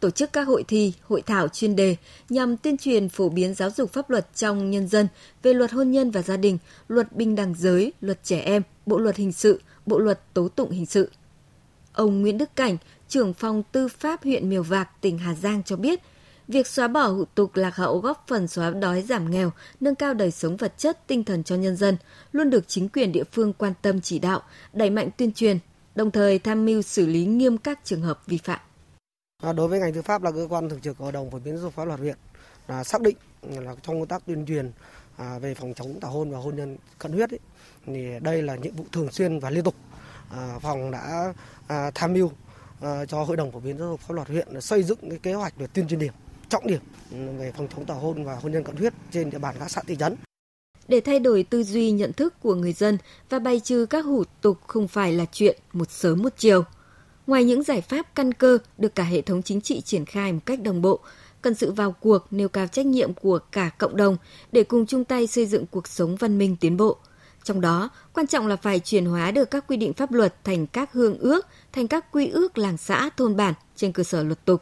tổ 0.02 0.10
chức 0.10 0.34
các 0.34 0.48
hội 0.48 0.64
thi, 0.68 0.94
hội 1.08 1.22
thảo 1.22 1.48
chuyên 1.48 1.76
đề 1.76 1.96
nhằm 2.30 2.58
tuyên 2.58 2.78
truyền 2.78 3.10
phổ 3.10 3.30
biến 3.30 3.54
giáo 3.54 3.70
dục 3.70 3.94
pháp 3.94 4.10
luật 4.10 4.36
trong 4.36 4.72
nhân 4.72 4.88
dân 4.88 5.08
về 5.44 5.54
luật 5.54 5.72
hôn 5.72 5.92
nhân 5.92 6.12
và 6.12 6.22
gia 6.22 6.38
đình, 6.38 6.58
luật 6.88 7.12
bình 7.12 7.36
đẳng 7.36 7.56
giới, 7.58 7.94
luật 8.02 8.24
trẻ 8.24 8.40
em, 8.40 8.62
bộ 8.86 8.98
luật 8.98 9.16
hình 9.16 9.32
sự, 9.32 9.62
bộ 9.86 10.00
luật 10.00 10.20
tố 10.34 10.48
tụng 10.48 10.72
hình 10.72 10.86
sự. 10.86 11.12
Ông 11.94 12.22
Nguyễn 12.22 12.38
Đức 12.38 12.56
Cảnh, 12.56 12.78
trưởng 13.08 13.34
phòng 13.34 13.64
tư 13.72 13.88
pháp 13.88 14.24
huyện 14.24 14.50
Miều 14.50 14.64
Vạc, 14.64 15.02
tỉnh 15.02 15.18
Hà 15.18 15.36
Giang 15.36 15.64
cho 15.64 15.76
biết, 15.76 16.00
việc 16.48 16.68
xóa 16.68 16.88
bỏ 16.88 17.08
hủ 17.08 17.26
tục 17.36 17.56
lạc 17.56 17.76
hậu 17.76 18.00
góp 18.00 18.26
phần 18.28 18.48
xóa 18.48 18.70
đói 18.70 19.02
giảm 19.02 19.32
nghèo, 19.32 19.52
nâng 19.80 19.96
cao 19.96 20.14
đời 20.14 20.32
sống 20.32 20.58
vật 20.58 20.74
chất, 20.78 21.08
tinh 21.08 21.24
thần 21.24 21.44
cho 21.44 21.56
nhân 21.56 21.76
dân, 21.76 21.98
luôn 22.32 22.50
được 22.50 22.68
chính 22.68 22.90
quyền 22.90 23.12
địa 23.12 23.24
phương 23.32 23.54
quan 23.54 23.74
tâm 23.82 24.02
chỉ 24.02 24.20
đạo, 24.20 24.42
đẩy 24.74 24.90
mạnh 24.90 25.10
tuyên 25.18 25.32
truyền, 25.34 25.60
đồng 25.96 26.12
thời 26.12 26.40
tham 26.40 26.66
mưu 26.66 26.82
xử 26.82 27.06
lý 27.06 27.26
nghiêm 27.26 27.58
các 27.58 27.80
trường 27.84 28.02
hợp 28.02 28.22
vi 28.28 28.38
phạm. 28.38 28.60
Đối 29.42 29.68
với 29.68 29.80
ngành 29.80 29.94
tư 29.94 30.02
pháp 30.02 30.24
là 30.24 30.32
cơ 30.32 30.48
quan 30.50 30.70
thường 30.70 30.82
trực 30.82 30.98
hội 30.98 31.12
đồng 31.12 31.32
phổ 31.32 31.40
biến 31.40 31.56
giáo 31.56 31.64
dục 31.64 31.74
pháp 31.74 31.86
luật 31.86 32.00
huyện 32.00 32.18
là 32.68 32.84
xác 32.84 33.02
định 33.02 33.16
là 33.44 33.76
trong 33.82 34.00
công 34.00 34.08
tác 34.08 34.26
tuyên 34.26 34.46
truyền 34.46 34.72
à, 35.18 35.40
về 35.40 35.54
phòng 35.54 35.74
chống 35.74 36.00
tảo 36.00 36.12
hôn 36.12 36.32
và 36.32 36.38
hôn 36.38 36.56
nhân 36.56 36.78
cận 37.00 37.12
huyết 37.12 37.30
ấy, 37.34 37.40
thì 37.86 38.20
đây 38.22 38.42
là 38.42 38.56
nhiệm 38.56 38.76
vụ 38.76 38.86
thường 38.92 39.12
xuyên 39.12 39.40
và 39.40 39.50
liên 39.50 39.64
tục. 39.64 39.76
À, 40.30 40.60
phòng 40.62 40.92
đã 40.92 41.34
à, 41.68 41.92
tham 41.96 42.14
mưu 42.14 42.32
cho 43.08 43.24
hội 43.24 43.38
đồng 43.38 43.52
phổ 43.52 43.60
biến 43.60 43.78
giáo 43.78 43.88
dục 43.90 44.00
pháp 44.00 44.14
luật 44.14 44.28
huyện 44.28 44.62
xây 44.62 44.84
dựng 44.84 45.10
cái 45.10 45.20
kế 45.24 45.34
hoạch 45.34 45.58
về 45.58 45.68
tuyên 45.68 45.88
truyền 45.88 46.00
điểm 46.00 46.14
trọng 46.50 46.68
điểm 46.68 46.82
ừ, 47.12 47.18
về 47.38 47.52
phòng 47.52 47.68
chống 47.76 47.86
tảo 47.86 48.00
hôn 48.00 48.24
và 48.24 48.36
hôn 48.36 48.52
nhân 48.52 48.64
cận 48.64 48.76
huyết 48.76 48.94
trên 49.12 49.30
địa 49.30 49.38
bàn 49.38 49.56
các 49.60 49.72
xã 49.72 49.82
thị 49.88 49.96
trấn. 50.00 50.16
Để 50.88 51.02
thay 51.02 51.20
đổi 51.20 51.44
tư 51.44 51.64
duy 51.64 51.92
nhận 51.92 52.14
thức 52.14 52.34
của 52.42 52.56
người 52.56 52.74
dân 52.74 52.98
và 53.30 53.40
bày 53.40 53.60
trừ 53.60 53.86
các 53.90 54.06
hủ 54.06 54.24
tục 54.42 54.58
không 54.68 54.88
phải 54.88 55.14
là 55.14 55.26
chuyện 55.32 55.60
một 55.74 55.92
sớm 55.92 56.22
một 56.24 56.34
chiều. 56.38 56.64
Ngoài 57.28 57.44
những 57.44 57.64
giải 57.64 57.82
pháp 57.82 58.16
căn 58.16 58.34
cơ 58.34 58.58
được 58.78 58.96
cả 58.96 59.04
hệ 59.04 59.22
thống 59.22 59.42
chính 59.42 59.62
trị 59.62 59.82
triển 59.82 60.06
khai 60.06 60.34
một 60.34 60.40
cách 60.46 60.62
đồng 60.62 60.82
bộ, 60.82 61.00
cần 61.42 61.56
sự 61.56 61.72
vào 61.72 61.92
cuộc 61.92 62.28
nêu 62.32 62.50
cao 62.50 62.68
trách 62.68 62.86
nhiệm 62.86 63.14
của 63.14 63.40
cả 63.52 63.70
cộng 63.78 63.98
đồng 63.98 64.18
để 64.52 64.64
cùng 64.64 64.86
chung 64.86 65.04
tay 65.04 65.28
xây 65.28 65.46
dựng 65.46 65.66
cuộc 65.72 65.88
sống 65.88 66.16
văn 66.16 66.38
minh 66.38 66.56
tiến 66.60 66.78
bộ. 66.78 66.98
Trong 67.44 67.62
đó, 67.62 67.90
quan 68.14 68.28
trọng 68.28 68.48
là 68.48 68.56
phải 68.56 68.80
chuyển 68.80 69.06
hóa 69.06 69.32
được 69.32 69.52
các 69.52 69.68
quy 69.68 69.78
định 69.78 69.94
pháp 69.94 70.12
luật 70.12 70.44
thành 70.44 70.68
các 70.68 70.94
hương 70.94 71.18
ước, 71.18 71.48
thành 71.74 71.88
các 71.88 72.12
quy 72.12 72.28
ước 72.28 72.58
làng 72.58 72.78
xã 72.78 73.10
thôn 73.18 73.36
bản 73.36 73.54
trên 73.76 73.92
cơ 73.92 74.04
sở 74.04 74.24
luật 74.24 74.46
tục. 74.46 74.62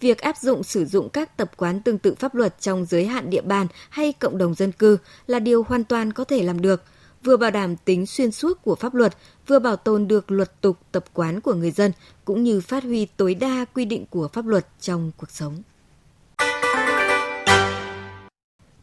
Việc 0.00 0.18
áp 0.18 0.36
dụng 0.36 0.62
sử 0.62 0.84
dụng 0.84 1.08
các 1.08 1.36
tập 1.36 1.50
quán 1.56 1.80
tương 1.80 1.98
tự 1.98 2.14
pháp 2.14 2.34
luật 2.34 2.60
trong 2.60 2.84
giới 2.84 3.06
hạn 3.06 3.30
địa 3.30 3.42
bàn 3.42 3.66
hay 3.88 4.12
cộng 4.12 4.38
đồng 4.38 4.54
dân 4.54 4.72
cư 4.72 4.98
là 5.26 5.38
điều 5.38 5.62
hoàn 5.62 5.84
toàn 5.84 6.12
có 6.12 6.24
thể 6.24 6.42
làm 6.42 6.60
được– 6.60 6.82
vừa 7.24 7.36
bảo 7.36 7.50
đảm 7.50 7.76
tính 7.76 8.06
xuyên 8.06 8.30
suốt 8.30 8.62
của 8.62 8.74
pháp 8.74 8.94
luật, 8.94 9.16
vừa 9.46 9.58
bảo 9.58 9.76
tồn 9.76 10.08
được 10.08 10.30
luật 10.30 10.60
tục 10.60 10.76
tập 10.92 11.04
quán 11.12 11.40
của 11.40 11.54
người 11.54 11.70
dân, 11.70 11.92
cũng 12.24 12.42
như 12.42 12.60
phát 12.60 12.84
huy 12.84 13.06
tối 13.16 13.34
đa 13.34 13.64
quy 13.74 13.84
định 13.84 14.06
của 14.10 14.28
pháp 14.28 14.46
luật 14.46 14.66
trong 14.80 15.10
cuộc 15.16 15.30
sống. 15.30 15.62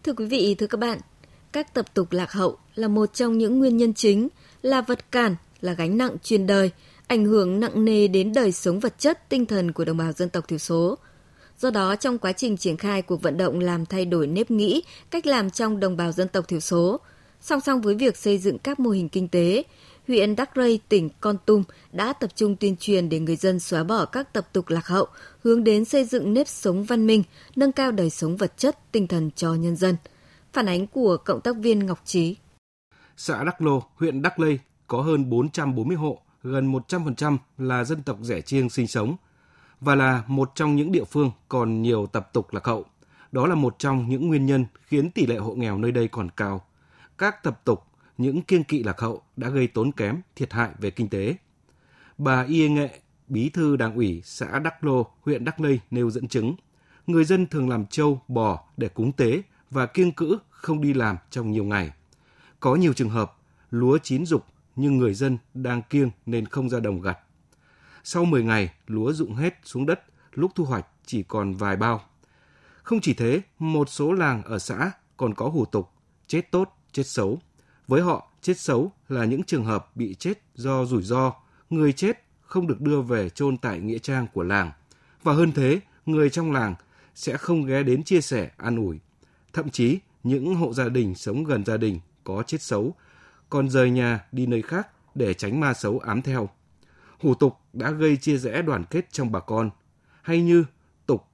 Thưa 0.03 0.13
quý 0.13 0.25
vị, 0.25 0.55
thưa 0.59 0.67
các 0.67 0.79
bạn, 0.79 0.99
các 1.51 1.73
tập 1.73 1.85
tục 1.93 2.11
lạc 2.11 2.31
hậu 2.31 2.57
là 2.75 2.87
một 2.87 3.13
trong 3.13 3.37
những 3.37 3.59
nguyên 3.59 3.77
nhân 3.77 3.93
chính, 3.93 4.27
là 4.61 4.81
vật 4.81 5.11
cản, 5.11 5.35
là 5.61 5.73
gánh 5.73 5.97
nặng 5.97 6.15
truyền 6.23 6.47
đời, 6.47 6.71
ảnh 7.07 7.25
hưởng 7.25 7.59
nặng 7.59 7.85
nề 7.85 8.07
đến 8.07 8.33
đời 8.33 8.51
sống 8.51 8.79
vật 8.79 8.99
chất, 8.99 9.29
tinh 9.29 9.45
thần 9.45 9.71
của 9.71 9.85
đồng 9.85 9.97
bào 9.97 10.11
dân 10.11 10.29
tộc 10.29 10.47
thiểu 10.47 10.57
số. 10.57 10.97
Do 11.59 11.69
đó, 11.69 11.95
trong 11.95 12.17
quá 12.17 12.31
trình 12.31 12.57
triển 12.57 12.77
khai 12.77 13.01
cuộc 13.01 13.21
vận 13.21 13.37
động 13.37 13.59
làm 13.59 13.85
thay 13.85 14.05
đổi 14.05 14.27
nếp 14.27 14.51
nghĩ, 14.51 14.83
cách 15.09 15.25
làm 15.25 15.49
trong 15.49 15.79
đồng 15.79 15.97
bào 15.97 16.11
dân 16.11 16.27
tộc 16.27 16.47
thiểu 16.47 16.59
số, 16.59 16.99
Song 17.41 17.61
song 17.61 17.81
với 17.81 17.95
việc 17.95 18.17
xây 18.17 18.37
dựng 18.37 18.57
các 18.57 18.79
mô 18.79 18.89
hình 18.89 19.09
kinh 19.09 19.27
tế, 19.27 19.63
huyện 20.07 20.35
Đắc 20.35 20.49
Rây, 20.55 20.79
tỉnh 20.89 21.09
Con 21.21 21.35
Tum 21.45 21.63
đã 21.91 22.13
tập 22.13 22.29
trung 22.35 22.55
tuyên 22.55 22.75
truyền 22.77 23.09
để 23.09 23.19
người 23.19 23.35
dân 23.35 23.59
xóa 23.59 23.83
bỏ 23.83 24.05
các 24.05 24.33
tập 24.33 24.47
tục 24.53 24.69
lạc 24.69 24.87
hậu, 24.87 25.07
hướng 25.43 25.63
đến 25.63 25.85
xây 25.85 26.05
dựng 26.05 26.33
nếp 26.33 26.47
sống 26.47 26.83
văn 26.83 27.07
minh, 27.07 27.23
nâng 27.55 27.71
cao 27.71 27.91
đời 27.91 28.09
sống 28.09 28.37
vật 28.37 28.57
chất, 28.57 28.91
tinh 28.91 29.07
thần 29.07 29.31
cho 29.35 29.53
nhân 29.53 29.75
dân. 29.75 29.95
Phản 30.53 30.65
ánh 30.65 30.87
của 30.87 31.17
cộng 31.17 31.41
tác 31.41 31.55
viên 31.55 31.85
Ngọc 31.85 32.01
Trí. 32.05 32.35
Xã 33.17 33.43
Đắc 33.43 33.61
Lô, 33.61 33.83
huyện 33.95 34.21
Đắc 34.21 34.39
Lây 34.39 34.59
có 34.87 35.01
hơn 35.01 35.29
440 35.29 35.97
hộ, 35.97 36.19
gần 36.43 36.73
100% 36.73 37.37
là 37.57 37.83
dân 37.83 38.03
tộc 38.03 38.17
rẻ 38.21 38.41
chiêng 38.41 38.69
sinh 38.69 38.87
sống 38.87 39.15
và 39.79 39.95
là 39.95 40.23
một 40.27 40.51
trong 40.55 40.75
những 40.75 40.91
địa 40.91 41.03
phương 41.03 41.31
còn 41.49 41.81
nhiều 41.81 42.07
tập 42.07 42.29
tục 42.33 42.53
lạc 42.53 42.65
hậu. 42.65 42.85
Đó 43.31 43.47
là 43.47 43.55
một 43.55 43.75
trong 43.79 44.09
những 44.09 44.27
nguyên 44.27 44.45
nhân 44.45 44.65
khiến 44.81 45.11
tỷ 45.11 45.25
lệ 45.25 45.37
hộ 45.37 45.53
nghèo 45.53 45.77
nơi 45.77 45.91
đây 45.91 46.07
còn 46.07 46.29
cao 46.29 46.61
các 47.21 47.43
tập 47.43 47.61
tục, 47.63 47.83
những 48.17 48.41
kiêng 48.41 48.63
kỵ 48.63 48.83
lạc 48.83 48.99
hậu 48.99 49.21
đã 49.37 49.49
gây 49.49 49.67
tốn 49.67 49.91
kém, 49.91 50.21
thiệt 50.35 50.53
hại 50.53 50.69
về 50.79 50.91
kinh 50.91 51.09
tế. 51.09 51.35
Bà 52.17 52.43
Y 52.43 52.69
Nghệ, 52.69 52.99
bí 53.27 53.49
thư 53.49 53.75
đảng 53.75 53.95
ủy 53.95 54.21
xã 54.25 54.59
Đắc 54.59 54.83
Lô, 54.83 55.07
huyện 55.21 55.45
Đắc 55.45 55.61
Lây 55.61 55.79
nêu 55.91 56.09
dẫn 56.09 56.27
chứng, 56.27 56.55
người 57.07 57.25
dân 57.25 57.47
thường 57.47 57.69
làm 57.69 57.85
trâu, 57.85 58.21
bò 58.27 58.63
để 58.77 58.89
cúng 58.89 59.11
tế 59.11 59.41
và 59.69 59.85
kiêng 59.85 60.11
cữ 60.11 60.37
không 60.49 60.81
đi 60.81 60.93
làm 60.93 61.17
trong 61.29 61.51
nhiều 61.51 61.63
ngày. 61.63 61.91
Có 62.59 62.75
nhiều 62.75 62.93
trường 62.93 63.09
hợp 63.09 63.33
lúa 63.71 63.97
chín 63.97 64.25
rục 64.25 64.45
nhưng 64.75 64.97
người 64.97 65.13
dân 65.13 65.37
đang 65.53 65.81
kiêng 65.81 66.11
nên 66.25 66.45
không 66.45 66.69
ra 66.69 66.79
đồng 66.79 67.01
gặt. 67.01 67.19
Sau 68.03 68.25
10 68.25 68.43
ngày, 68.43 68.73
lúa 68.87 69.13
rụng 69.13 69.35
hết 69.35 69.59
xuống 69.63 69.85
đất, 69.85 70.03
lúc 70.33 70.51
thu 70.55 70.65
hoạch 70.65 70.85
chỉ 71.05 71.23
còn 71.23 71.53
vài 71.53 71.75
bao. 71.75 72.01
Không 72.83 73.01
chỉ 73.01 73.13
thế, 73.13 73.41
một 73.59 73.89
số 73.89 74.11
làng 74.11 74.43
ở 74.43 74.59
xã 74.59 74.91
còn 75.17 75.33
có 75.33 75.49
hủ 75.49 75.65
tục 75.65 75.89
chết 76.27 76.51
tốt 76.51 76.77
chết 76.91 77.07
xấu. 77.07 77.39
Với 77.87 78.01
họ, 78.01 78.31
chết 78.41 78.59
xấu 78.59 78.91
là 79.09 79.25
những 79.25 79.43
trường 79.43 79.65
hợp 79.65 79.95
bị 79.95 80.15
chết 80.15 80.43
do 80.55 80.85
rủi 80.85 81.03
ro, 81.03 81.33
người 81.69 81.93
chết 81.93 82.23
không 82.41 82.67
được 82.67 82.81
đưa 82.81 83.01
về 83.01 83.29
chôn 83.29 83.57
tại 83.57 83.79
nghĩa 83.79 83.99
trang 83.99 84.27
của 84.33 84.43
làng. 84.43 84.71
Và 85.23 85.33
hơn 85.33 85.51
thế, 85.51 85.79
người 86.05 86.29
trong 86.29 86.51
làng 86.51 86.75
sẽ 87.15 87.37
không 87.37 87.65
ghé 87.65 87.83
đến 87.83 88.03
chia 88.03 88.21
sẻ, 88.21 88.51
an 88.57 88.75
ủi. 88.75 88.99
Thậm 89.53 89.69
chí, 89.69 89.99
những 90.23 90.55
hộ 90.55 90.73
gia 90.73 90.89
đình 90.89 91.15
sống 91.15 91.43
gần 91.43 91.65
gia 91.65 91.77
đình 91.77 91.99
có 92.23 92.43
chết 92.47 92.61
xấu, 92.61 92.95
còn 93.49 93.69
rời 93.69 93.91
nhà 93.91 94.25
đi 94.31 94.45
nơi 94.45 94.61
khác 94.61 94.87
để 95.15 95.33
tránh 95.33 95.59
ma 95.59 95.73
xấu 95.73 95.99
ám 95.99 96.21
theo. 96.21 96.49
Hủ 97.19 97.33
tục 97.35 97.57
đã 97.73 97.91
gây 97.91 98.17
chia 98.17 98.37
rẽ 98.37 98.61
đoàn 98.61 98.83
kết 98.89 99.11
trong 99.11 99.31
bà 99.31 99.39
con. 99.39 99.69
Hay 100.21 100.41
như 100.41 100.65
tục, 101.05 101.27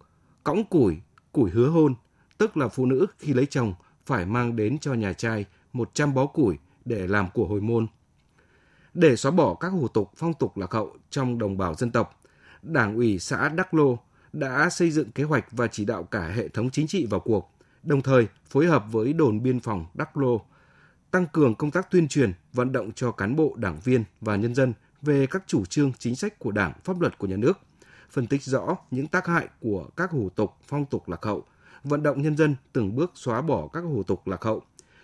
cõng 0.43 0.65
củi, 0.65 0.97
củi 1.31 1.49
hứa 1.51 1.69
hôn, 1.69 1.95
tức 2.37 2.57
là 2.57 2.67
phụ 2.67 2.85
nữ 2.85 3.05
khi 3.19 3.33
lấy 3.33 3.45
chồng 3.45 3.73
phải 4.07 4.25
mang 4.25 4.55
đến 4.55 4.77
cho 4.79 4.93
nhà 4.93 5.13
trai 5.13 5.45
100 5.73 6.13
bó 6.13 6.25
củi 6.25 6.57
để 6.85 7.07
làm 7.07 7.29
của 7.33 7.47
hồi 7.47 7.61
môn. 7.61 7.87
Để 8.93 9.15
xóa 9.15 9.31
bỏ 9.31 9.53
các 9.53 9.67
hủ 9.67 9.87
tục 9.87 10.11
phong 10.15 10.33
tục 10.33 10.57
lạc 10.57 10.71
hậu 10.71 10.97
trong 11.09 11.39
đồng 11.39 11.57
bào 11.57 11.75
dân 11.75 11.91
tộc, 11.91 12.21
Đảng 12.61 12.95
ủy 12.95 13.19
xã 13.19 13.49
Đắc 13.49 13.73
Lô 13.73 13.97
đã 14.33 14.69
xây 14.69 14.91
dựng 14.91 15.11
kế 15.11 15.23
hoạch 15.23 15.51
và 15.51 15.67
chỉ 15.67 15.85
đạo 15.85 16.03
cả 16.03 16.27
hệ 16.27 16.47
thống 16.47 16.69
chính 16.69 16.87
trị 16.87 17.05
vào 17.05 17.19
cuộc, 17.19 17.51
đồng 17.83 18.01
thời 18.01 18.27
phối 18.45 18.67
hợp 18.67 18.85
với 18.91 19.13
đồn 19.13 19.43
biên 19.43 19.59
phòng 19.59 19.85
Đắc 19.93 20.17
Lô, 20.17 20.41
tăng 21.11 21.27
cường 21.27 21.55
công 21.55 21.71
tác 21.71 21.91
tuyên 21.91 22.07
truyền, 22.07 22.33
vận 22.53 22.71
động 22.71 22.91
cho 22.91 23.11
cán 23.11 23.35
bộ, 23.35 23.53
đảng 23.57 23.79
viên 23.83 24.03
và 24.21 24.35
nhân 24.35 24.55
dân 24.55 24.73
về 25.01 25.27
các 25.27 25.43
chủ 25.47 25.65
trương 25.65 25.93
chính 25.99 26.15
sách 26.15 26.39
của 26.39 26.51
Đảng, 26.51 26.73
pháp 26.83 27.01
luật 27.01 27.17
của 27.17 27.27
nhà 27.27 27.35
nước, 27.35 27.59
phân 28.09 28.27
tích 28.27 28.43
rõ 28.43 28.77
những 28.91 29.07
tác 29.07 29.27
hại 29.27 29.47
của 29.59 29.89
các 29.95 30.11
hủ 30.11 30.29
tục, 30.29 30.53
phong 30.67 30.85
tục 30.85 31.09
lạc 31.09 31.23
hậu, 31.25 31.43
vận 31.87 32.03
động 32.03 32.21
nhân 32.21 32.37
dân 32.37 32.55
từng 32.73 32.95
bước 32.95 33.11
xóa 33.15 33.41
bỏ 33.41 33.67
các 33.67 33.81
hủ 33.81 34.03
tục 34.03 34.27
lạc 34.27 34.43
hậu, 34.43 34.61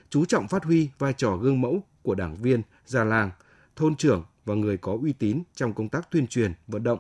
chú 0.09 0.25
trọng 0.25 0.47
phát 0.47 0.63
huy 0.63 0.89
vai 0.99 1.13
trò 1.13 1.37
gương 1.37 1.61
mẫu 1.61 1.83
của 2.01 2.15
đảng 2.15 2.35
viên, 2.35 2.61
già 2.85 3.03
làng, 3.03 3.31
thôn 3.75 3.95
trưởng 3.95 4.23
và 4.45 4.55
người 4.55 4.77
có 4.77 4.97
uy 5.01 5.13
tín 5.13 5.43
trong 5.55 5.73
công 5.73 5.89
tác 5.89 6.11
tuyên 6.11 6.27
truyền, 6.27 6.53
vận 6.67 6.83
động. 6.83 6.99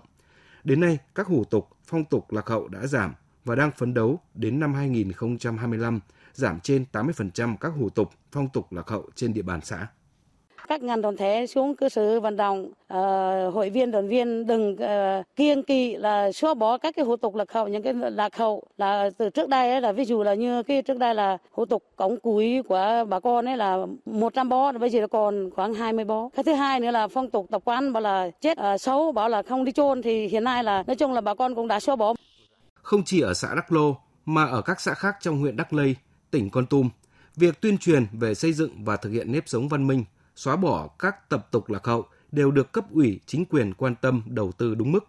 Đến 0.63 0.79
nay, 0.79 0.97
các 1.15 1.27
hủ 1.27 1.43
tục, 1.43 1.69
phong 1.85 2.05
tục 2.05 2.31
lạc 2.31 2.47
hậu 2.47 2.67
đã 2.67 2.87
giảm 2.87 3.13
và 3.45 3.55
đang 3.55 3.71
phấn 3.77 3.93
đấu 3.93 4.19
đến 4.33 4.59
năm 4.59 4.73
2025 4.73 5.99
giảm 6.33 6.59
trên 6.59 6.85
80% 6.91 7.57
các 7.57 7.69
hủ 7.69 7.89
tục, 7.89 8.11
phong 8.31 8.49
tục 8.49 8.73
lạc 8.73 8.87
hậu 8.87 9.09
trên 9.15 9.33
địa 9.33 9.41
bàn 9.41 9.61
xã 9.63 9.87
các 10.73 10.83
ngành 10.83 11.01
đoàn 11.01 11.17
thể 11.17 11.47
xuống 11.47 11.75
cơ 11.75 11.89
sở 11.89 12.19
vận 12.19 12.37
động 12.37 12.65
uh, 12.65 13.53
hội 13.53 13.69
viên 13.69 13.91
đoàn 13.91 14.07
viên 14.07 14.47
đừng 14.47 14.73
uh, 14.73 15.25
kiêng 15.35 15.63
kỵ 15.63 15.95
là 15.95 16.31
xóa 16.31 16.53
bỏ 16.53 16.77
các 16.77 16.95
cái 16.95 17.05
hủ 17.05 17.17
tục 17.17 17.35
lạc 17.35 17.51
hậu 17.51 17.67
những 17.67 17.83
cái 17.83 17.93
lạc 17.93 18.35
hậu 18.35 18.63
là 18.77 19.09
từ 19.17 19.29
trước 19.29 19.49
đây 19.49 19.71
ấy, 19.71 19.81
là 19.81 19.91
ví 19.91 20.05
dụ 20.05 20.23
là 20.23 20.33
như 20.33 20.63
cái 20.63 20.81
trước 20.81 20.97
đây 20.97 21.15
là 21.15 21.37
hủ 21.51 21.65
tục 21.65 21.83
cống 21.95 22.19
cúi 22.19 22.61
của 22.67 23.05
bà 23.09 23.19
con 23.19 23.45
ấy 23.45 23.57
là 23.57 23.77
100 24.05 24.49
bó 24.49 24.71
bây 24.71 24.89
giờ 24.89 25.07
còn 25.07 25.49
khoảng 25.55 25.73
20 25.73 26.05
bó. 26.05 26.29
Cái 26.35 26.43
thứ 26.43 26.53
hai 26.53 26.79
nữa 26.79 26.91
là 26.91 27.07
phong 27.07 27.29
tục 27.29 27.47
tập 27.51 27.61
quán 27.65 27.93
bảo 27.93 28.01
là 28.01 28.29
chết 28.41 28.57
uh, 28.73 28.81
xấu 28.81 29.11
bảo 29.11 29.29
là 29.29 29.43
không 29.43 29.65
đi 29.65 29.71
chôn 29.71 30.01
thì 30.01 30.27
hiện 30.27 30.43
nay 30.43 30.63
là 30.63 30.83
nói 30.87 30.95
chung 30.95 31.13
là 31.13 31.21
bà 31.21 31.33
con 31.33 31.55
cũng 31.55 31.67
đã 31.67 31.79
xóa 31.79 31.95
bỏ. 31.95 32.13
Không 32.81 33.03
chỉ 33.05 33.21
ở 33.21 33.33
xã 33.33 33.55
Đắc 33.55 33.71
Lô 33.71 33.95
mà 34.25 34.45
ở 34.45 34.61
các 34.61 34.81
xã 34.81 34.93
khác 34.93 35.15
trong 35.21 35.39
huyện 35.39 35.57
Đắc 35.57 35.73
Lây, 35.73 35.95
tỉnh 36.31 36.49
Con 36.49 36.65
Tum, 36.65 36.89
việc 37.35 37.61
tuyên 37.61 37.77
truyền 37.77 38.05
về 38.11 38.35
xây 38.35 38.53
dựng 38.53 38.83
và 38.83 38.97
thực 38.97 39.09
hiện 39.09 39.31
nếp 39.31 39.43
sống 39.47 39.67
văn 39.67 39.87
minh, 39.87 40.03
xóa 40.35 40.55
bỏ 40.55 40.87
các 40.87 41.29
tập 41.29 41.47
tục 41.51 41.69
lạc 41.69 41.85
hậu 41.85 42.05
đều 42.31 42.51
được 42.51 42.71
cấp 42.71 42.85
ủy 42.91 43.19
chính 43.25 43.45
quyền 43.45 43.73
quan 43.73 43.95
tâm 43.95 44.23
đầu 44.25 44.51
tư 44.51 44.75
đúng 44.75 44.91
mức. 44.91 45.03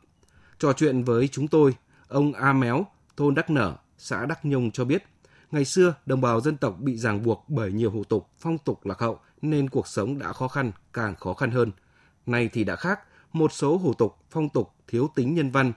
Trò 0.59 0.73
chuyện 0.73 1.04
với 1.04 1.28
chúng 1.28 1.49
tôi, 1.49 1.75
ông 2.09 2.33
A 2.33 2.52
Méo, 2.52 2.87
thôn 3.16 3.35
Đắc 3.35 3.50
Nở, 3.50 3.76
xã 3.99 4.26
Đắc 4.26 4.45
Nhung 4.45 4.71
cho 4.71 4.85
biết, 4.85 5.04
ngày 5.50 5.64
xưa 5.64 5.95
đồng 6.07 6.21
bào 6.21 6.40
dân 6.40 6.57
tộc 6.57 6.78
bị 6.81 6.97
ràng 6.97 7.23
buộc 7.23 7.45
bởi 7.49 7.73
nhiều 7.73 7.90
hủ 7.90 8.04
tục, 8.04 8.28
phong 8.38 8.59
tục 8.59 8.87
lạc 8.87 8.99
hậu 8.99 9.19
nên 9.43 9.71
cuộc 9.71 9.87
sống 9.87 10.19
đã 10.19 10.33
khó 10.33 10.49
khăn, 10.49 10.73
càng 10.93 11.14
khó 11.16 11.35
khăn 11.35 11.50
hơn. 11.50 11.73
Nay 12.26 12.50
thì 12.52 12.64
đã 12.64 12.76
khác, 12.76 13.00
một 13.33 13.52
số 13.52 13.76
hủ 13.76 13.95
tục, 13.95 14.16
phong 14.31 14.49
tục 14.49 14.73
thiếu 14.88 15.11
tính 15.14 15.35
nhân 15.35 15.50
văn, 15.50 15.73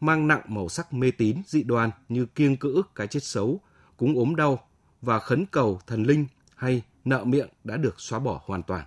mang 0.00 0.28
nặng 0.28 0.42
màu 0.46 0.68
sắc 0.68 0.92
mê 0.92 1.10
tín, 1.10 1.36
dị 1.46 1.62
đoan 1.62 1.90
như 2.08 2.26
kiêng 2.26 2.56
cữ 2.56 2.82
cái 2.94 3.06
chết 3.06 3.24
xấu, 3.24 3.60
cúng 3.96 4.16
ốm 4.16 4.36
đau 4.36 4.58
và 5.02 5.18
khấn 5.18 5.46
cầu 5.46 5.80
thần 5.86 6.02
linh 6.02 6.26
hay 6.56 6.82
nợ 7.04 7.24
miệng 7.24 7.48
đã 7.64 7.76
được 7.76 7.94
xóa 7.96 8.18
bỏ 8.18 8.40
hoàn 8.44 8.62
toàn. 8.62 8.84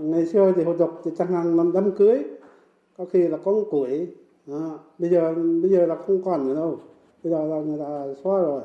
Ngày 0.00 0.26
xưa 0.26 0.52
thì 0.56 0.64
hủ 0.64 0.76
tục 0.78 0.90
thì 1.04 1.10
chẳng 1.18 1.32
hạn 1.32 1.56
làm 1.56 1.72
đám 1.72 1.92
cưới, 1.96 2.24
có 2.98 3.04
khi 3.12 3.28
là 3.28 3.38
con 3.44 3.70
củi, 3.70 4.08
à, 4.46 4.70
bây 4.98 5.10
giờ 5.10 5.34
bây 5.62 5.70
giờ 5.70 5.86
là 5.86 5.96
không 6.06 6.24
còn 6.24 6.48
nữa 6.48 6.54
đâu, 6.54 6.80
bây 7.22 7.32
giờ 7.32 7.44
là 7.44 7.56
người 7.56 7.78
ta 7.78 8.20
xóa 8.24 8.38
rồi. 8.40 8.62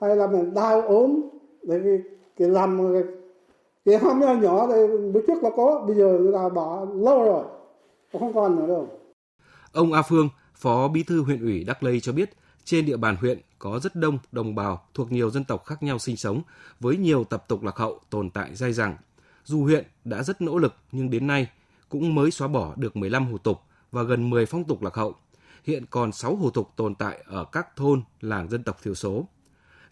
Hay 0.00 0.16
là 0.16 0.26
mình 0.26 0.54
đau 0.54 0.82
ốm, 0.82 1.20
bởi 1.62 1.80
vì 1.80 1.98
cái 2.36 2.48
làm 2.48 2.92
cái, 2.92 3.02
cái 3.84 3.98
hóm 3.98 4.20
nhỏ 4.20 4.34
nhỏ 4.34 4.66
thì 4.72 4.86
bữa 5.12 5.20
trước 5.26 5.42
là 5.42 5.50
có, 5.56 5.84
bây 5.86 5.96
giờ 5.96 6.18
người 6.18 6.32
ta 6.32 6.48
bỏ 6.48 6.86
lâu 6.94 7.24
rồi, 7.24 7.44
không 8.12 8.32
còn 8.34 8.56
nữa 8.56 8.66
đâu. 8.66 8.88
Ông 9.72 9.92
A 9.92 10.02
Phương, 10.02 10.28
Phó 10.54 10.88
Bí 10.88 11.02
thư 11.02 11.22
huyện 11.22 11.40
ủy 11.42 11.64
Đắc 11.64 11.82
Lây 11.82 12.00
cho 12.00 12.12
biết, 12.12 12.30
trên 12.66 12.86
địa 12.86 12.96
bàn 12.96 13.16
huyện 13.16 13.40
có 13.58 13.80
rất 13.82 13.96
đông 13.96 14.18
đồng 14.32 14.54
bào 14.54 14.86
thuộc 14.94 15.12
nhiều 15.12 15.30
dân 15.30 15.44
tộc 15.44 15.64
khác 15.64 15.82
nhau 15.82 15.98
sinh 15.98 16.16
sống 16.16 16.42
với 16.80 16.96
nhiều 16.96 17.24
tập 17.24 17.44
tục 17.48 17.62
lạc 17.62 17.76
hậu 17.76 18.00
tồn 18.10 18.30
tại 18.30 18.54
dai 18.54 18.72
dẳng. 18.72 18.96
Dù 19.44 19.62
huyện 19.62 19.84
đã 20.04 20.22
rất 20.22 20.40
nỗ 20.40 20.58
lực 20.58 20.74
nhưng 20.92 21.10
đến 21.10 21.26
nay 21.26 21.50
cũng 21.88 22.14
mới 22.14 22.30
xóa 22.30 22.48
bỏ 22.48 22.74
được 22.76 22.96
15 22.96 23.30
hủ 23.30 23.38
tục 23.38 23.60
và 23.92 24.02
gần 24.02 24.30
10 24.30 24.46
phong 24.46 24.64
tục 24.64 24.82
lạc 24.82 24.94
hậu. 24.94 25.14
Hiện 25.64 25.84
còn 25.90 26.12
6 26.12 26.36
hủ 26.36 26.50
tục 26.50 26.72
tồn 26.76 26.94
tại 26.94 27.24
ở 27.26 27.44
các 27.44 27.76
thôn, 27.76 28.02
làng 28.20 28.48
dân 28.48 28.62
tộc 28.62 28.82
thiểu 28.82 28.94
số. 28.94 29.28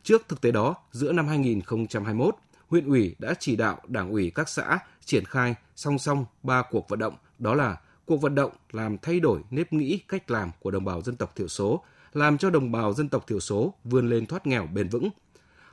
Trước 0.03 0.23
thực 0.29 0.41
tế 0.41 0.51
đó, 0.51 0.75
giữa 0.93 1.13
năm 1.13 1.29
2021, 1.29 2.37
huyện 2.69 2.89
ủy 2.89 3.15
đã 3.19 3.35
chỉ 3.39 3.57
đạo 3.57 3.79
đảng 3.87 4.11
ủy 4.11 4.31
các 4.35 4.49
xã 4.49 4.79
triển 5.05 5.25
khai 5.25 5.55
song 5.77 5.99
song 5.99 6.27
ba 6.43 6.63
cuộc 6.71 6.89
vận 6.89 6.99
động 6.99 7.15
đó 7.39 7.55
là 7.55 7.77
cuộc 8.05 8.17
vận 8.17 8.35
động 8.35 8.53
làm 8.73 8.99
thay 8.99 9.21
đổi 9.21 9.41
nếp 9.51 9.73
nghĩ 9.73 9.99
cách 10.09 10.31
làm 10.31 10.51
của 10.61 10.71
đồng 10.71 10.85
bào 10.85 11.03
dân 11.03 11.17
tộc 11.17 11.37
thiểu 11.37 11.49
số, 11.49 11.83
làm 12.15 12.39
cho 12.39 12.51
đồng 12.51 12.73
bào 12.73 12.93
dân 12.93 13.09
tộc 13.09 13.27
thiểu 13.27 13.41
số 13.41 13.75
vươn 13.85 14.11
lên 14.11 14.27
thoát 14.27 14.47
nghèo 14.47 14.67
bền 14.67 14.89
vững. 14.89 15.09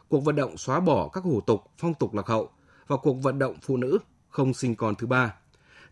Cuộc 0.08 0.20
vận 0.20 0.36
động 0.36 0.58
xóa 0.58 0.80
bỏ 0.80 1.08
các 1.08 1.24
hủ 1.24 1.42
tục, 1.42 1.64
phong 1.78 1.94
tục 1.94 2.14
lạc 2.14 2.28
hậu 2.28 2.50
và 2.88 2.98
cuộc 2.98 3.14
vận 3.14 3.40
động 3.40 3.56
phụ 3.62 3.78
nữ 3.78 3.98
không 4.30 4.54
sinh 4.54 4.76
con 4.76 4.96
thứ 4.96 5.08
ba. 5.08 5.34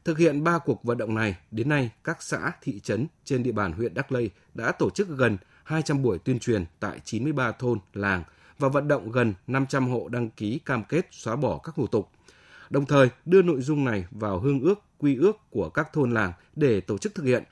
Thực 0.03 0.17
hiện 0.17 0.43
ba 0.43 0.57
cuộc 0.57 0.83
vận 0.83 0.97
động 0.97 1.15
này, 1.15 1.37
đến 1.51 1.69
nay 1.69 1.91
các 2.03 2.23
xã, 2.23 2.51
thị 2.61 2.79
trấn 2.79 3.07
trên 3.25 3.43
địa 3.43 3.51
bàn 3.51 3.71
huyện 3.71 3.93
Đắc 3.93 4.11
Lây 4.11 4.29
đã 4.53 4.71
tổ 4.71 4.89
chức 4.89 5.07
gần 5.07 5.37
200 5.63 6.01
buổi 6.01 6.19
tuyên 6.19 6.39
truyền 6.39 6.65
tại 6.79 6.99
93 7.03 7.51
thôn, 7.51 7.79
làng 7.93 8.23
và 8.59 8.69
vận 8.69 8.87
động 8.87 9.11
gần 9.11 9.33
500 9.47 9.87
hộ 9.87 10.07
đăng 10.07 10.29
ký 10.29 10.59
cam 10.65 10.83
kết 10.83 11.07
xóa 11.11 11.35
bỏ 11.35 11.57
các 11.63 11.75
hủ 11.75 11.87
tục. 11.87 12.09
Đồng 12.69 12.85
thời 12.85 13.09
đưa 13.25 13.41
nội 13.41 13.61
dung 13.61 13.85
này 13.85 14.05
vào 14.11 14.39
hương 14.39 14.61
ước 14.61 14.79
quy 14.97 15.15
ước 15.15 15.37
của 15.49 15.69
các 15.69 15.93
thôn 15.93 16.11
làng 16.11 16.33
để 16.55 16.81
tổ 16.81 16.97
chức 16.97 17.15
thực 17.15 17.23
hiện. 17.23 17.43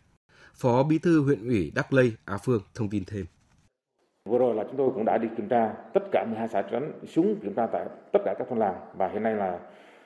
Phó 0.57 0.83
Bí 0.83 0.99
thư 0.99 1.23
huyện 1.23 1.47
ủy 1.47 1.71
Đắc 1.75 1.93
Lây 1.93 2.13
Á 2.25 2.37
Phương 2.45 2.61
thông 2.75 2.89
tin 2.89 3.03
thêm. 3.07 3.25
Vừa 4.29 4.37
rồi 4.37 4.55
là 4.55 4.63
chúng 4.63 4.77
tôi 4.77 4.89
cũng 4.93 5.05
đã 5.05 5.17
đi 5.17 5.27
kiểm 5.37 5.47
tra 5.49 5.73
tất 5.93 6.03
cả 6.11 6.25
12 6.27 6.47
xã 6.47 6.61
trấn 6.71 6.91
xuống 7.07 7.35
kiểm 7.43 7.53
tra 7.53 7.67
tại 7.67 7.85
tất 8.13 8.19
cả 8.25 8.35
các 8.39 8.47
thôn 8.49 8.59
làng 8.59 8.75
và 8.97 9.07
hiện 9.07 9.23
nay 9.23 9.35
là 9.35 9.59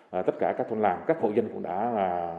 à, 0.10 0.22
tất 0.22 0.34
cả 0.40 0.56
các 0.58 0.68
thôn 0.70 0.82
làng, 0.82 1.04
các 1.08 1.18
hộ 1.22 1.32
dân 1.36 1.50
cũng 1.54 1.64
đã 1.64 1.92
là 1.92 2.36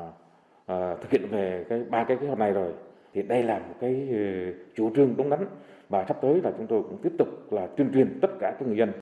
à, 0.66 0.96
thực 1.02 1.10
hiện 1.10 1.28
về 1.30 1.64
cái 1.68 1.84
ba 1.90 2.04
cái 2.08 2.16
kế 2.20 2.26
hoạch 2.26 2.38
này 2.38 2.52
rồi. 2.52 2.72
Thì 3.14 3.22
đây 3.22 3.42
là 3.42 3.58
một 3.58 3.74
cái 3.80 4.08
ừ, 4.10 4.54
chủ 4.76 4.92
trương 4.96 5.16
đúng 5.16 5.30
đắn 5.30 5.46
và 5.88 6.04
sắp 6.08 6.16
tới 6.22 6.40
là 6.44 6.52
chúng 6.58 6.66
tôi 6.66 6.82
cũng 6.82 6.98
tiếp 7.02 7.12
tục 7.18 7.52
là 7.52 7.66
tuyên 7.76 7.90
truyền 7.94 8.18
tất 8.22 8.28
cả 8.40 8.56
các 8.58 8.68
người 8.68 8.76
dân. 8.76 8.92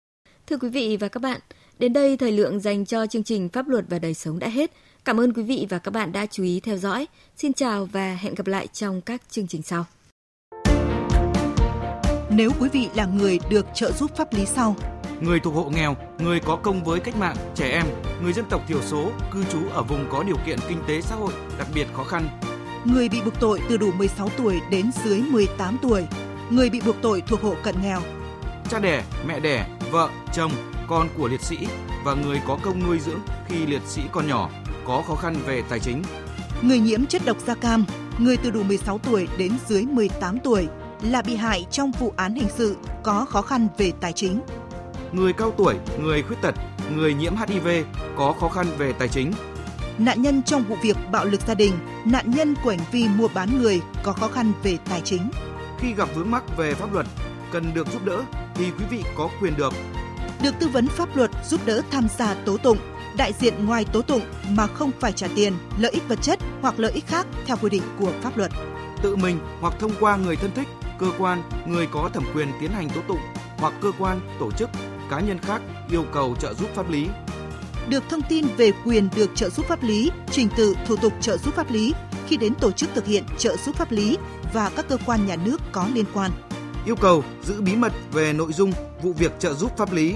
Thưa 0.47 0.57
quý 0.57 0.69
vị 0.69 0.97
và 1.00 1.09
các 1.09 1.23
bạn, 1.23 1.40
đến 1.79 1.93
đây 1.93 2.17
thời 2.17 2.33
lượng 2.33 2.61
dành 2.61 2.85
cho 2.85 3.07
chương 3.07 3.25
trình 3.25 3.49
Pháp 3.49 3.69
luật 3.69 3.85
và 3.88 3.99
đời 3.99 4.14
sống 4.14 4.38
đã 4.38 4.49
hết. 4.49 4.71
Cảm 5.04 5.21
ơn 5.21 5.33
quý 5.33 5.42
vị 5.42 5.66
và 5.71 5.78
các 5.78 5.90
bạn 5.90 6.12
đã 6.12 6.26
chú 6.26 6.42
ý 6.42 6.61
theo 6.61 6.76
dõi. 6.76 7.07
Xin 7.37 7.52
chào 7.52 7.88
và 7.92 8.19
hẹn 8.21 8.35
gặp 8.35 8.47
lại 8.47 8.66
trong 8.66 9.00
các 9.00 9.23
chương 9.30 9.47
trình 9.47 9.62
sau. 9.62 9.85
Nếu 12.30 12.50
quý 12.61 12.69
vị 12.73 12.88
là 12.95 13.07
người 13.07 13.38
được 13.50 13.66
trợ 13.75 13.92
giúp 13.92 14.16
pháp 14.16 14.35
lý 14.35 14.47
sau, 14.47 14.76
người 15.21 15.40
thuộc 15.40 15.54
hộ 15.54 15.71
nghèo, 15.71 15.97
người 16.19 16.40
có 16.40 16.57
công 16.57 16.85
với 16.85 17.00
cách 17.00 17.16
mạng, 17.16 17.37
trẻ 17.54 17.71
em, 17.71 17.87
người 18.23 18.33
dân 18.33 18.45
tộc 18.50 18.62
thiểu 18.69 18.83
số, 18.83 19.11
cư 19.33 19.45
trú 19.45 19.69
ở 19.73 19.83
vùng 19.83 20.07
có 20.11 20.23
điều 20.23 20.37
kiện 20.47 20.59
kinh 20.69 20.78
tế 20.88 21.00
xã 21.00 21.14
hội 21.14 21.33
đặc 21.59 21.69
biệt 21.75 21.87
khó 21.92 22.04
khăn, 22.04 22.28
người 22.85 23.09
bị 23.09 23.21
buộc 23.25 23.40
tội 23.40 23.61
từ 23.69 23.76
đủ 23.76 23.92
16 23.92 24.28
tuổi 24.37 24.61
đến 24.71 24.90
dưới 25.04 25.21
18 25.21 25.78
tuổi, 25.83 26.07
người 26.50 26.71
bị 26.71 26.80
buộc 26.87 26.97
tội 27.02 27.23
thuộc 27.26 27.42
hộ 27.42 27.54
cận 27.62 27.75
nghèo, 27.83 28.00
cha 28.71 28.78
đẻ, 28.78 29.04
mẹ 29.26 29.40
đẻ, 29.40 29.66
vợ, 29.90 30.11
chồng, 30.33 30.52
con 30.88 31.09
của 31.19 31.28
liệt 31.28 31.40
sĩ 31.40 31.57
và 32.04 32.14
người 32.14 32.40
có 32.47 32.59
công 32.62 32.87
nuôi 32.87 32.99
dưỡng 32.99 33.21
khi 33.49 33.66
liệt 33.66 33.83
sĩ 33.87 34.02
còn 34.12 34.26
nhỏ 34.26 34.50
có 34.90 35.02
khó 35.02 35.14
khăn 35.14 35.35
về 35.47 35.62
tài 35.68 35.80
chính. 35.80 36.02
Người 36.62 36.78
nhiễm 36.78 37.06
chất 37.06 37.23
độc 37.25 37.37
da 37.47 37.54
cam, 37.54 37.85
người 38.18 38.37
từ 38.37 38.50
đủ 38.50 38.62
16 38.62 38.99
tuổi 38.99 39.28
đến 39.38 39.52
dưới 39.68 39.82
18 39.82 40.38
tuổi 40.38 40.68
là 41.02 41.23
bị 41.23 41.37
hại 41.37 41.66
trong 41.70 41.90
vụ 41.90 42.12
án 42.16 42.35
hình 42.35 42.49
sự 42.56 42.76
có 43.02 43.25
khó 43.25 43.42
khăn 43.42 43.68
về 43.78 43.92
tài 44.00 44.12
chính. 44.12 44.40
Người 45.12 45.32
cao 45.32 45.50
tuổi, 45.56 45.75
người 46.00 46.23
khuyết 46.23 46.37
tật, 46.42 46.54
người 46.94 47.14
nhiễm 47.14 47.32
HIV 47.37 47.68
có 48.16 48.32
khó 48.32 48.49
khăn 48.49 48.66
về 48.78 48.92
tài 48.92 49.09
chính. 49.09 49.32
Nạn 49.99 50.23
nhân 50.23 50.42
trong 50.42 50.64
vụ 50.64 50.76
việc 50.82 50.97
bạo 51.12 51.25
lực 51.25 51.40
gia 51.47 51.54
đình, 51.54 51.73
nạn 52.04 52.30
nhân 52.30 52.54
của 52.64 52.70
hành 52.70 52.87
vi 52.92 53.09
mua 53.09 53.28
bán 53.28 53.62
người 53.62 53.80
có 54.02 54.12
khó 54.12 54.28
khăn 54.28 54.52
về 54.62 54.78
tài 54.90 55.00
chính. 55.00 55.30
Khi 55.78 55.94
gặp 55.94 56.09
vướng 56.14 56.30
mắc 56.30 56.56
về 56.56 56.75
pháp 56.75 56.92
luật, 56.92 57.06
cần 57.52 57.75
được 57.75 57.92
giúp 57.92 58.04
đỡ 58.04 58.23
thì 58.54 58.64
quý 58.78 58.85
vị 58.90 59.04
có 59.16 59.28
quyền 59.40 59.56
được 59.56 59.73
được 60.42 60.54
tư 60.61 60.68
vấn 60.68 60.88
pháp 60.88 61.16
luật 61.16 61.30
giúp 61.44 61.61
đỡ 61.66 61.82
tham 61.90 62.09
gia 62.18 62.35
tố 62.35 62.56
tụng, 62.56 62.78
đại 63.17 63.33
diện 63.40 63.67
ngoài 63.67 63.85
tố 63.85 64.02
tụng 64.02 64.23
mà 64.50 64.67
không 64.67 64.90
phải 65.00 65.12
trả 65.12 65.29
tiền, 65.35 65.52
lợi 65.79 65.93
ích 65.93 66.09
vật 66.09 66.19
chất 66.23 66.38
hoặc 66.62 66.75
lợi 66.79 66.93
ích 66.93 67.07
khác 67.07 67.26
theo 67.47 67.57
quy 67.62 67.71
định 67.71 67.83
của 67.99 68.12
pháp 68.23 68.37
luật. 68.37 68.52
Tự 69.02 69.17
mình 69.17 69.38
hoặc 69.61 69.75
thông 69.81 69.93
qua 70.00 70.17
người 70.17 70.37
thân 70.37 70.50
thích, 70.55 70.69
cơ 70.99 71.07
quan, 71.19 71.43
người 71.67 71.88
có 71.93 72.11
thẩm 72.14 72.25
quyền 72.35 72.49
tiến 72.61 72.71
hành 72.71 72.88
tố 72.88 73.00
tụng 73.09 73.21
hoặc 73.59 73.75
cơ 73.81 73.93
quan, 73.99 74.21
tổ 74.40 74.50
chức, 74.50 74.71
cá 75.11 75.21
nhân 75.21 75.38
khác 75.38 75.62
yêu 75.90 76.05
cầu 76.12 76.37
trợ 76.40 76.55
giúp 76.55 76.69
pháp 76.75 76.90
lý. 76.90 77.07
Được 77.88 78.02
thông 78.09 78.23
tin 78.29 78.47
về 78.57 78.73
quyền 78.85 79.09
được 79.17 79.31
trợ 79.35 79.50
giúp 79.50 79.67
pháp 79.67 79.83
lý, 79.83 80.11
trình 80.31 80.49
tự 80.57 80.75
thủ 80.87 80.97
tục 80.97 81.12
trợ 81.21 81.37
giúp 81.37 81.55
pháp 81.55 81.71
lý 81.71 81.95
khi 82.29 82.37
đến 82.37 82.55
tổ 82.55 82.71
chức 82.71 82.90
thực 82.95 83.07
hiện 83.07 83.25
trợ 83.38 83.57
giúp 83.57 83.76
pháp 83.76 83.93
lý 83.93 84.19
và 84.52 84.71
các 84.76 84.88
cơ 84.88 84.97
quan 85.07 85.26
nhà 85.26 85.37
nước 85.37 85.61
có 85.73 85.88
liên 85.95 86.05
quan. 86.14 86.31
Yêu 86.87 86.97
cầu 86.97 87.25
giữ 87.43 87.61
bí 87.61 87.76
mật 87.76 87.93
về 88.12 88.33
nội 88.33 88.52
dung 88.52 88.73
vụ 89.02 89.12
việc 89.12 89.33
trợ 89.38 89.55
giúp 89.55 89.76
pháp 89.76 89.93
lý 89.93 90.14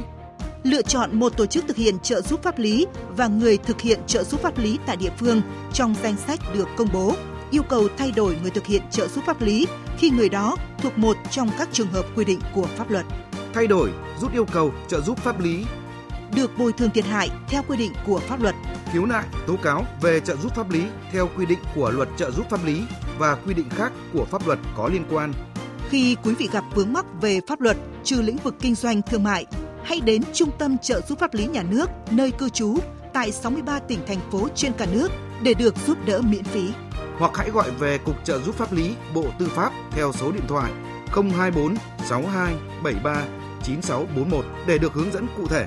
lựa 0.64 0.82
chọn 0.82 1.18
một 1.18 1.36
tổ 1.36 1.46
chức 1.46 1.64
thực 1.68 1.76
hiện 1.76 1.98
trợ 1.98 2.20
giúp 2.20 2.42
pháp 2.42 2.58
lý 2.58 2.86
và 3.16 3.26
người 3.26 3.56
thực 3.56 3.80
hiện 3.80 4.00
trợ 4.06 4.24
giúp 4.24 4.40
pháp 4.40 4.58
lý 4.58 4.78
tại 4.86 4.96
địa 4.96 5.10
phương 5.18 5.42
trong 5.72 5.94
danh 6.02 6.16
sách 6.26 6.40
được 6.54 6.68
công 6.76 6.88
bố, 6.92 7.14
yêu 7.50 7.62
cầu 7.62 7.88
thay 7.98 8.12
đổi 8.12 8.36
người 8.42 8.50
thực 8.50 8.66
hiện 8.66 8.82
trợ 8.90 9.08
giúp 9.08 9.24
pháp 9.26 9.40
lý 9.42 9.66
khi 9.98 10.10
người 10.10 10.28
đó 10.28 10.56
thuộc 10.82 10.98
một 10.98 11.16
trong 11.30 11.50
các 11.58 11.68
trường 11.72 11.86
hợp 11.86 12.06
quy 12.16 12.24
định 12.24 12.40
của 12.54 12.66
pháp 12.76 12.90
luật. 12.90 13.04
Thay 13.54 13.66
đổi, 13.66 13.90
rút 14.20 14.32
yêu 14.32 14.44
cầu 14.52 14.72
trợ 14.88 15.00
giúp 15.00 15.18
pháp 15.18 15.40
lý 15.40 15.64
được 16.36 16.58
bồi 16.58 16.72
thường 16.72 16.90
thiệt 16.90 17.04
hại 17.04 17.30
theo 17.48 17.62
quy 17.68 17.76
định 17.76 17.92
của 18.06 18.18
pháp 18.18 18.42
luật. 18.42 18.54
Khiếu 18.92 19.06
nại, 19.06 19.24
tố 19.46 19.56
cáo 19.62 19.84
về 20.02 20.20
trợ 20.20 20.36
giúp 20.36 20.54
pháp 20.54 20.70
lý 20.70 20.82
theo 21.12 21.28
quy 21.36 21.46
định 21.46 21.58
của 21.74 21.90
luật 21.90 22.08
trợ 22.16 22.30
giúp 22.30 22.46
pháp 22.50 22.64
lý 22.64 22.82
và 23.18 23.34
quy 23.46 23.54
định 23.54 23.70
khác 23.70 23.92
của 24.12 24.24
pháp 24.24 24.46
luật 24.46 24.58
có 24.76 24.88
liên 24.88 25.04
quan. 25.10 25.32
Khi 25.90 26.16
quý 26.22 26.34
vị 26.34 26.48
gặp 26.52 26.64
vướng 26.74 26.92
mắc 26.92 27.06
về 27.20 27.40
pháp 27.48 27.60
luật 27.60 27.76
trừ 28.04 28.22
lĩnh 28.22 28.36
vực 28.36 28.54
kinh 28.60 28.74
doanh 28.74 29.02
thương 29.02 29.24
mại, 29.24 29.46
hay 29.84 30.00
đến 30.00 30.22
Trung 30.32 30.50
tâm 30.58 30.78
trợ 30.78 31.00
giúp 31.00 31.18
pháp 31.18 31.34
lý 31.34 31.46
nhà 31.46 31.62
nước, 31.62 31.90
nơi 32.10 32.30
cư 32.30 32.48
trú, 32.48 32.76
tại 33.12 33.32
63 33.32 33.78
tỉnh, 33.78 33.98
thành 34.06 34.20
phố 34.30 34.48
trên 34.54 34.72
cả 34.72 34.86
nước 34.92 35.08
để 35.42 35.54
được 35.54 35.74
giúp 35.86 35.98
đỡ 36.06 36.20
miễn 36.20 36.44
phí. 36.44 36.68
Hoặc 37.18 37.30
hãy 37.34 37.50
gọi 37.50 37.70
về 37.70 37.98
Cục 37.98 38.24
trợ 38.24 38.38
giúp 38.38 38.54
pháp 38.54 38.72
lý 38.72 38.94
Bộ 39.14 39.24
Tư 39.38 39.48
pháp 39.54 39.72
theo 39.90 40.12
số 40.12 40.32
điện 40.32 40.44
thoại 40.48 40.72
024 41.12 41.76
62 42.08 42.54
73 42.84 43.24
9641 43.62 44.44
để 44.66 44.78
được 44.78 44.92
hướng 44.92 45.12
dẫn 45.12 45.26
cụ 45.36 45.46
thể. 45.46 45.66